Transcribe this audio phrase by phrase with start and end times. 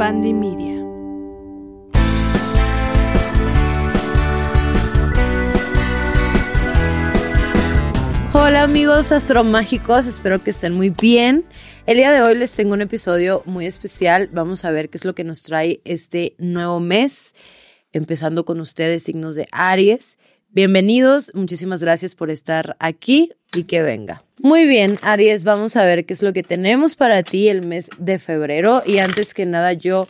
[0.00, 0.82] Pandemia.
[8.32, 11.44] Hola amigos astromágicos, espero que estén muy bien.
[11.84, 14.30] El día de hoy les tengo un episodio muy especial.
[14.32, 17.34] Vamos a ver qué es lo que nos trae este nuevo mes,
[17.92, 20.18] empezando con ustedes, signos de Aries.
[20.52, 24.24] Bienvenidos, muchísimas gracias por estar aquí y que venga.
[24.36, 27.88] Muy bien, Aries, vamos a ver qué es lo que tenemos para ti el mes
[27.98, 28.82] de febrero.
[28.84, 30.08] Y antes que nada, yo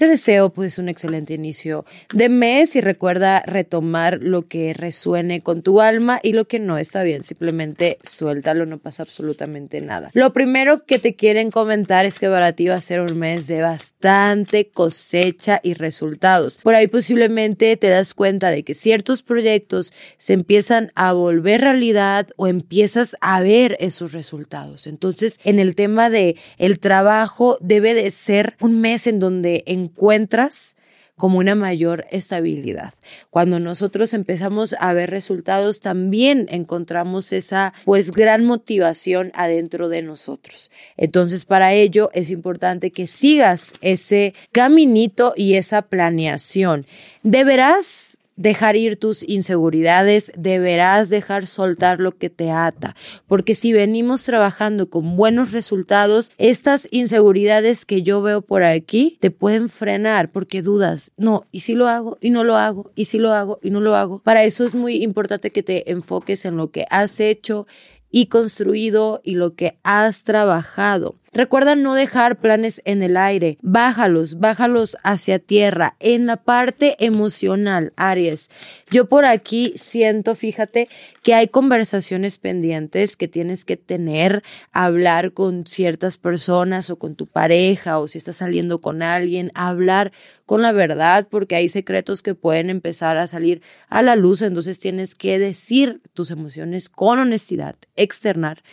[0.00, 5.60] te deseo pues un excelente inicio de mes y recuerda retomar lo que resuene con
[5.60, 10.10] tu alma y lo que no está bien, simplemente suéltalo, no pasa absolutamente nada.
[10.14, 13.46] Lo primero que te quieren comentar es que para ti va a ser un mes
[13.46, 16.56] de bastante cosecha y resultados.
[16.62, 22.28] Por ahí posiblemente te das cuenta de que ciertos proyectos se empiezan a volver realidad
[22.38, 24.86] o empiezas a ver esos resultados.
[24.86, 29.89] Entonces, en el tema de el trabajo debe de ser un mes en donde en
[29.90, 30.76] encuentras
[31.20, 32.94] como una mayor estabilidad.
[33.28, 40.70] Cuando nosotros empezamos a ver resultados, también encontramos esa pues gran motivación adentro de nosotros.
[40.96, 46.86] Entonces, para ello es importante que sigas ese caminito y esa planeación.
[47.22, 48.09] Deberás
[48.40, 52.96] dejar ir tus inseguridades, deberás dejar soltar lo que te ata,
[53.26, 59.30] porque si venimos trabajando con buenos resultados, estas inseguridades que yo veo por aquí te
[59.30, 63.18] pueden frenar porque dudas, no, y si lo hago y no lo hago, y si
[63.18, 64.20] lo hago y no lo hago.
[64.20, 67.66] Para eso es muy importante que te enfoques en lo que has hecho
[68.10, 71.19] y construido y lo que has trabajado.
[71.32, 77.92] Recuerda no dejar planes en el aire, bájalos, bájalos hacia tierra, en la parte emocional,
[77.94, 78.50] Aries.
[78.90, 80.88] Yo por aquí siento, fíjate,
[81.22, 84.42] que hay conversaciones pendientes que tienes que tener,
[84.72, 90.10] hablar con ciertas personas o con tu pareja o si estás saliendo con alguien, hablar
[90.46, 94.80] con la verdad porque hay secretos que pueden empezar a salir a la luz, entonces
[94.80, 98.64] tienes que decir tus emociones con honestidad, externar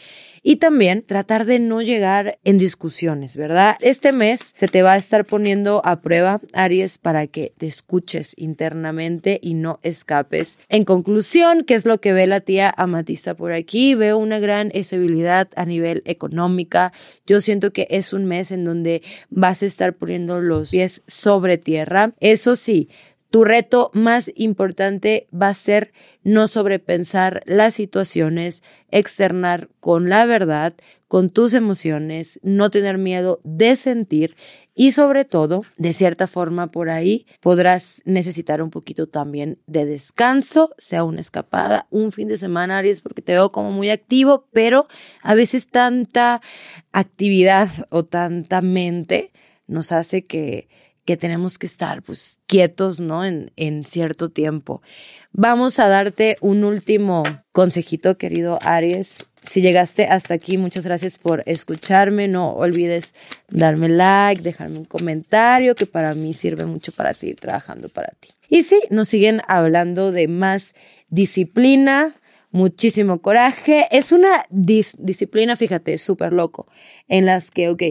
[0.42, 3.76] y también tratar de no llegar en discusiones, ¿verdad?
[3.82, 8.34] Este mes se te va a estar poniendo a prueba, Aries, para que te escuches
[8.38, 10.58] internamente y no escapes.
[10.70, 13.96] En conclusión, ¿qué es lo que ve la tía Amatista por aquí?
[13.96, 16.94] Veo una gran estabilidad a nivel económica.
[17.26, 21.58] Yo siento que es un mes en donde vas a estar poniendo los pies sobre
[21.58, 22.14] tierra.
[22.22, 22.88] Eso sí,
[23.30, 25.92] tu reto más importante va a ser
[26.24, 30.74] no sobrepensar las situaciones, externar con la verdad,
[31.08, 34.36] con tus emociones, no tener miedo de sentir
[34.76, 40.76] y sobre todo, de cierta forma por ahí, podrás necesitar un poquito también de descanso,
[40.78, 44.88] sea una escapada, un fin de semana, Aries, porque te veo como muy activo, pero
[45.24, 46.42] a veces tanta
[46.92, 49.32] actividad o tanta mente
[49.66, 50.70] nos hace que
[51.08, 53.24] que tenemos que estar pues quietos, ¿no?
[53.24, 54.82] En, en cierto tiempo.
[55.32, 57.24] Vamos a darte un último
[57.54, 59.26] consejito, querido Aries.
[59.50, 62.28] Si llegaste hasta aquí, muchas gracias por escucharme.
[62.28, 63.16] No olvides
[63.48, 68.28] darme like, dejarme un comentario que para mí sirve mucho para seguir trabajando para ti.
[68.50, 70.76] Y sí, nos siguen hablando de más
[71.08, 72.18] disciplina,
[72.52, 73.88] muchísimo coraje.
[73.92, 76.68] Es una disciplina, fíjate, súper loco,
[77.08, 77.84] en las que, ok,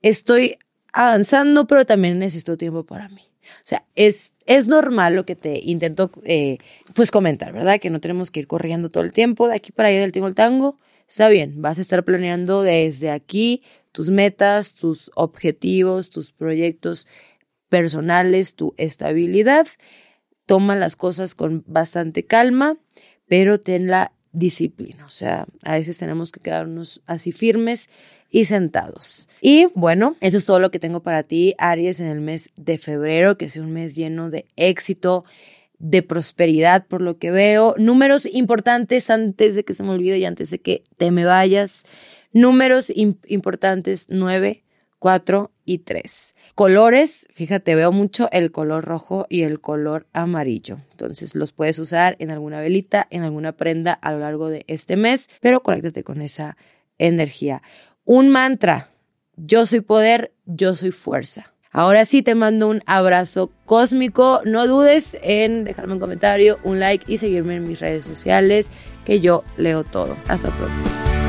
[0.00, 0.58] estoy
[0.92, 3.22] avanzando, pero también necesito tiempo para mí.
[3.42, 6.58] O sea, es, es normal lo que te intento eh,
[6.94, 7.80] pues comentar, ¿verdad?
[7.80, 10.26] Que no tenemos que ir corriendo todo el tiempo de aquí para allá del tingo
[10.26, 10.78] al tango.
[11.08, 17.06] Está bien, vas a estar planeando desde aquí tus metas, tus objetivos, tus proyectos
[17.68, 19.66] personales, tu estabilidad.
[20.46, 22.78] Toma las cosas con bastante calma,
[23.26, 25.04] pero ten la disciplina.
[25.04, 27.88] O sea, a veces tenemos que quedarnos así firmes
[28.32, 29.28] y sentados.
[29.40, 32.78] Y bueno, eso es todo lo que tengo para ti, Aries, en el mes de
[32.78, 35.24] febrero, que sea un mes lleno de éxito,
[35.78, 37.74] de prosperidad, por lo que veo.
[37.78, 41.84] Números importantes antes de que se me olvide y antes de que te me vayas.
[42.32, 44.64] Números importantes 9,
[44.98, 46.34] 4 y 3.
[46.54, 50.78] Colores, fíjate, veo mucho el color rojo y el color amarillo.
[50.92, 54.96] Entonces los puedes usar en alguna velita, en alguna prenda a lo largo de este
[54.96, 56.56] mes, pero conéctate con esa
[56.98, 57.62] energía.
[58.04, 58.88] Un mantra,
[59.36, 61.52] yo soy poder, yo soy fuerza.
[61.70, 64.40] Ahora sí te mando un abrazo cósmico.
[64.44, 68.72] No dudes en dejarme un comentario, un like y seguirme en mis redes sociales,
[69.04, 70.16] que yo leo todo.
[70.26, 71.21] Hasta pronto.